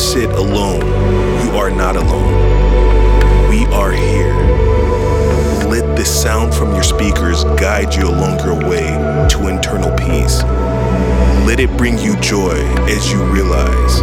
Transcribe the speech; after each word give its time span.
sit 0.00 0.30
alone, 0.30 0.80
you 1.44 1.50
are 1.58 1.70
not 1.70 1.94
alone. 1.94 2.32
We 3.50 3.66
are 3.66 3.92
here. 3.92 4.34
Let 5.68 5.94
the 5.94 6.06
sound 6.06 6.54
from 6.54 6.72
your 6.72 6.82
speakers 6.82 7.44
guide 7.60 7.94
you 7.94 8.08
along 8.08 8.38
your 8.38 8.56
way 8.66 8.88
to 9.28 9.48
internal 9.48 9.94
peace. 9.98 10.42
Let 11.46 11.60
it 11.60 11.76
bring 11.76 11.98
you 11.98 12.16
joy 12.16 12.56
as 12.88 13.12
you 13.12 13.22
realize 13.24 14.00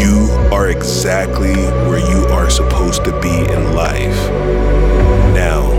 you 0.00 0.28
are 0.52 0.70
exactly 0.70 1.54
where 1.86 2.00
you 2.00 2.26
are 2.32 2.50
supposed 2.50 3.04
to 3.04 3.12
be 3.20 3.28
in 3.28 3.74
life. 3.74 4.18
Now, 5.34 5.70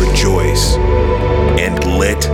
rejoice 0.00 0.74
and 1.60 1.78
let 1.96 2.24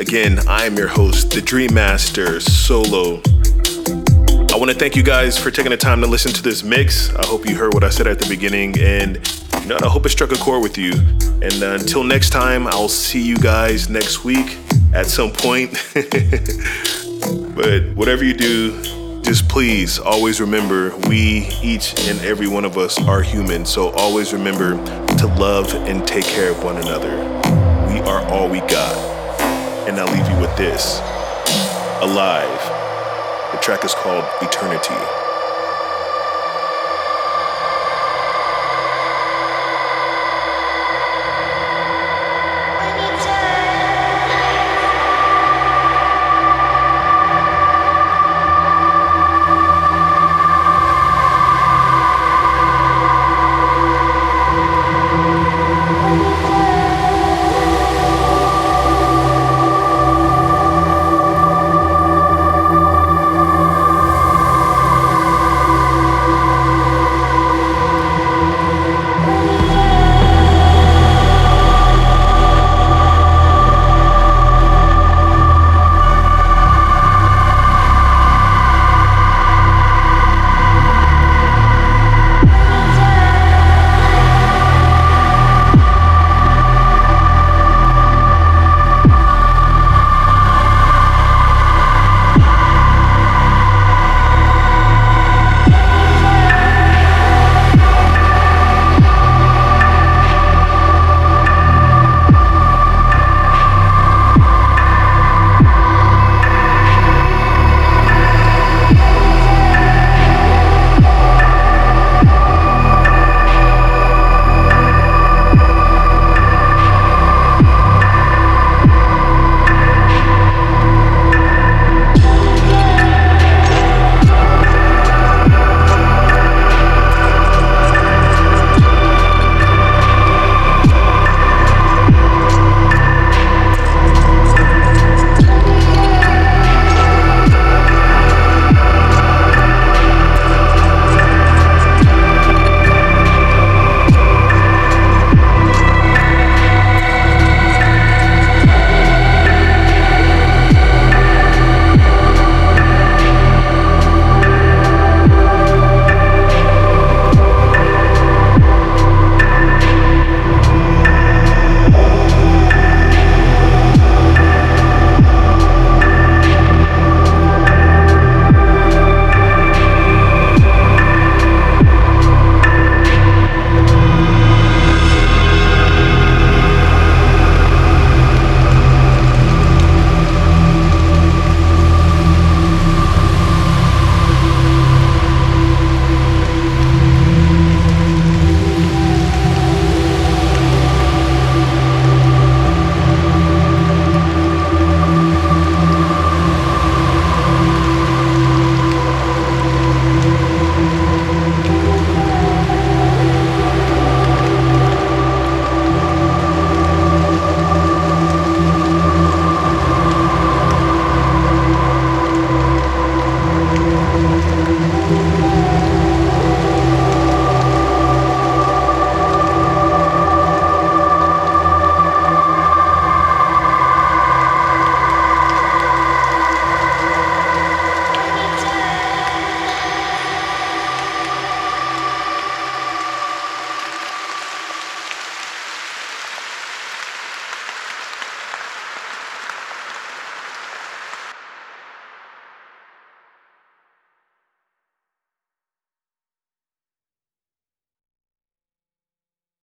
Again, 0.00 0.38
I 0.48 0.64
am 0.64 0.78
your 0.78 0.88
host, 0.88 1.30
the 1.30 1.42
Dream 1.42 1.74
Master 1.74 2.40
Solo. 2.40 3.20
I 4.50 4.56
want 4.56 4.70
to 4.70 4.74
thank 4.74 4.96
you 4.96 5.02
guys 5.02 5.38
for 5.38 5.50
taking 5.50 5.72
the 5.72 5.76
time 5.76 6.00
to 6.00 6.06
listen 6.06 6.32
to 6.32 6.42
this 6.42 6.62
mix. 6.62 7.14
I 7.16 7.26
hope 7.26 7.46
you 7.46 7.54
heard 7.54 7.74
what 7.74 7.84
I 7.84 7.90
said 7.90 8.06
at 8.06 8.18
the 8.18 8.26
beginning, 8.26 8.80
and 8.80 9.16
you 9.60 9.66
know, 9.66 9.76
I 9.82 9.88
hope 9.88 10.06
it 10.06 10.08
struck 10.08 10.32
a 10.32 10.36
chord 10.36 10.62
with 10.62 10.78
you. 10.78 10.92
And 11.42 11.62
uh, 11.62 11.76
until 11.78 12.02
next 12.02 12.30
time, 12.30 12.66
I'll 12.66 12.88
see 12.88 13.20
you 13.20 13.36
guys 13.36 13.90
next 13.90 14.24
week 14.24 14.56
at 14.94 15.04
some 15.04 15.32
point. 15.32 15.72
but 17.54 17.94
whatever 17.94 18.24
you 18.24 18.32
do, 18.32 19.20
just 19.20 19.50
please 19.50 19.98
always 19.98 20.40
remember 20.40 20.96
we, 21.08 21.46
each 21.62 22.08
and 22.08 22.18
every 22.22 22.48
one 22.48 22.64
of 22.64 22.78
us, 22.78 22.98
are 23.06 23.20
human. 23.20 23.66
So 23.66 23.90
always 23.90 24.32
remember 24.32 24.82
to 25.18 25.26
love 25.38 25.74
and 25.74 26.08
take 26.08 26.24
care 26.24 26.52
of 26.52 26.64
one 26.64 26.78
another. 26.78 27.18
We 27.92 28.00
are 28.00 28.24
all 28.28 28.48
we 28.48 28.60
got. 28.60 29.19
And 29.90 29.98
I'll 29.98 30.06
leave 30.14 30.28
you 30.30 30.40
with 30.40 30.56
this 30.56 31.00
Alivvve. 31.98 33.50
The 33.50 33.58
track 33.58 33.84
is 33.84 33.92
called 33.92 34.24
Eternity. 34.40 34.94